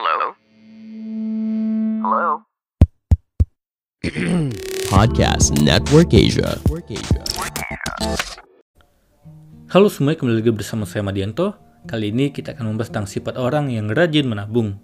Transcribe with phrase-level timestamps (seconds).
[0.00, 0.32] Hello?
[2.00, 2.28] Hello?
[4.96, 6.56] Podcast Network Asia.
[9.68, 11.52] Halo semua, kembali lagi bersama saya Madianto.
[11.84, 14.80] Kali ini kita akan membahas tentang sifat orang yang rajin menabung.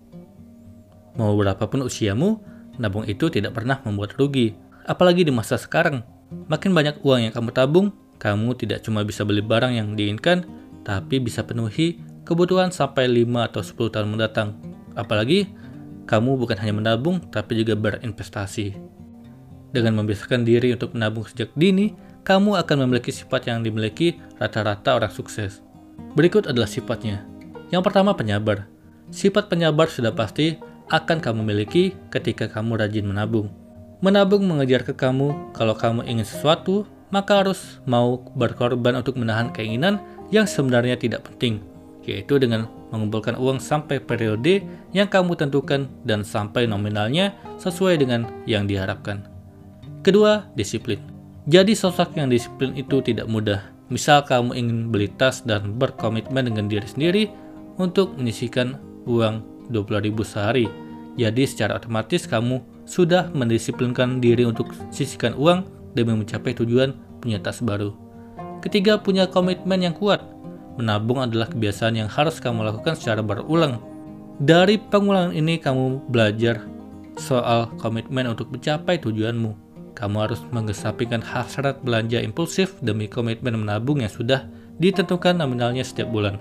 [1.17, 2.45] Mau berapapun usiamu,
[2.77, 4.53] menabung itu tidak pernah membuat rugi.
[4.85, 6.05] Apalagi di masa sekarang.
[6.29, 7.89] Makin banyak uang yang kamu tabung,
[8.21, 10.45] kamu tidak cuma bisa beli barang yang diinginkan,
[10.85, 14.76] tapi bisa penuhi kebutuhan sampai 5 atau 10 tahun mendatang.
[14.97, 15.53] Apalagi,
[16.09, 18.75] kamu bukan hanya menabung, tapi juga berinvestasi.
[19.71, 21.93] Dengan membiasakan diri untuk menabung sejak dini,
[22.25, 25.61] kamu akan memiliki sifat yang dimiliki rata-rata orang sukses.
[26.17, 27.23] Berikut adalah sifatnya.
[27.69, 28.65] Yang pertama, penyabar.
[29.13, 30.59] Sifat penyabar sudah pasti
[30.91, 33.51] akan kamu miliki ketika kamu rajin menabung.
[34.01, 40.03] Menabung mengejar ke kamu, kalau kamu ingin sesuatu, maka harus mau berkorban untuk menahan keinginan
[40.35, 41.63] yang sebenarnya tidak penting,
[42.07, 44.63] yaitu dengan mengumpulkan uang sampai periode
[44.95, 49.27] yang kamu tentukan dan sampai nominalnya sesuai dengan yang diharapkan.
[50.07, 51.03] Kedua, disiplin.
[51.51, 53.63] Jadi sosok yang disiplin itu tidak mudah.
[53.91, 57.25] Misal kamu ingin beli tas dan berkomitmen dengan diri sendiri
[57.79, 60.67] untuk menyisihkan uang 20.000 sehari.
[61.17, 67.63] Jadi secara otomatis kamu sudah mendisiplinkan diri untuk sisihkan uang demi mencapai tujuan punya tas
[67.65, 67.95] baru.
[68.61, 70.23] Ketiga, punya komitmen yang kuat.
[70.77, 73.81] Menabung adalah kebiasaan yang harus kamu lakukan secara berulang.
[74.37, 76.61] Dari pengulangan ini kamu belajar
[77.17, 79.67] soal komitmen untuk mencapai tujuanmu
[79.97, 84.45] kamu harus mengesampingkan hasrat belanja impulsif demi komitmen menabung yang sudah
[84.77, 86.37] ditentukan nominalnya setiap bulan.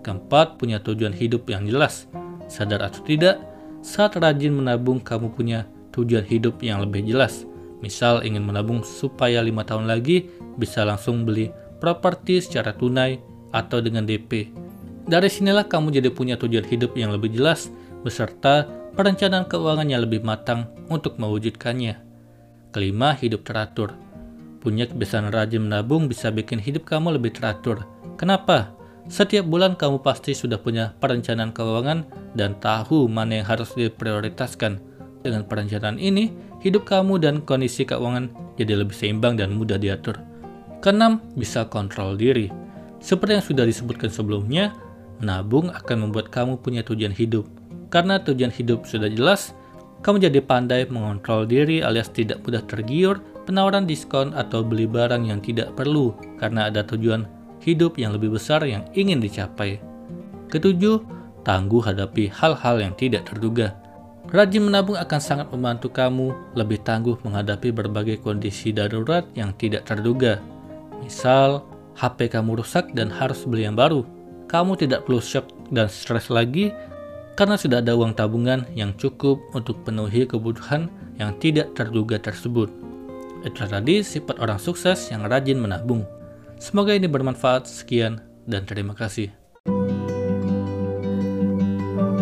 [0.00, 2.08] Keempat, punya tujuan hidup yang jelas.
[2.48, 3.44] Sadar atau tidak,
[3.84, 7.44] saat rajin menabung kamu punya tujuan hidup yang lebih jelas.
[7.84, 11.52] Misal ingin menabung supaya lima tahun lagi bisa langsung beli
[11.84, 13.20] properti secara tunai
[13.54, 14.50] atau dengan DP.
[15.06, 17.70] Dari sinilah kamu jadi punya tujuan hidup yang lebih jelas
[18.02, 18.66] beserta
[18.98, 22.02] perencanaan keuangan yang lebih matang untuk mewujudkannya.
[22.74, 23.94] Kelima, hidup teratur.
[24.58, 27.86] Punya kebiasaan rajin menabung bisa bikin hidup kamu lebih teratur.
[28.18, 28.74] Kenapa?
[29.04, 34.80] Setiap bulan kamu pasti sudah punya perencanaan keuangan dan tahu mana yang harus diprioritaskan.
[35.20, 36.32] Dengan perencanaan ini,
[36.64, 40.16] hidup kamu dan kondisi keuangan jadi lebih seimbang dan mudah diatur.
[40.80, 42.63] Keenam, bisa kontrol diri.
[43.04, 44.72] Seperti yang sudah disebutkan sebelumnya,
[45.20, 47.44] menabung akan membuat kamu punya tujuan hidup.
[47.92, 49.52] Karena tujuan hidup sudah jelas,
[50.00, 55.44] kamu jadi pandai mengontrol diri alias tidak mudah tergiur penawaran diskon atau beli barang yang
[55.44, 57.28] tidak perlu karena ada tujuan
[57.60, 59.80] hidup yang lebih besar yang ingin dicapai.
[60.48, 61.00] Ketujuh,
[61.44, 63.76] tangguh hadapi hal-hal yang tidak terduga.
[64.32, 70.40] Rajin menabung akan sangat membantu kamu lebih tangguh menghadapi berbagai kondisi darurat yang tidak terduga.
[71.04, 74.02] Misal, HP kamu rusak dan harus beli yang baru.
[74.50, 76.74] Kamu tidak perlu shock dan stres lagi
[77.34, 80.86] karena sudah ada uang tabungan yang cukup untuk penuhi kebutuhan
[81.18, 82.70] yang tidak terduga tersebut.
[83.44, 86.06] Itulah tadi sifat orang sukses yang rajin menabung.
[86.56, 87.68] Semoga ini bermanfaat.
[87.68, 89.28] Sekian dan terima kasih.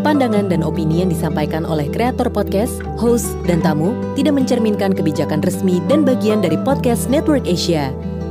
[0.02, 5.78] Pandangan dan opini yang disampaikan oleh kreator podcast, host, dan tamu tidak mencerminkan kebijakan resmi
[5.86, 7.94] dan bagian dari podcast Network Asia.